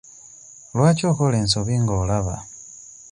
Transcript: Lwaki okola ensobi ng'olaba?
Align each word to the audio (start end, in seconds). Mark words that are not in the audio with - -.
Lwaki 0.75 1.03
okola 1.11 1.35
ensobi 1.43 1.73
ng'olaba? 1.83 2.35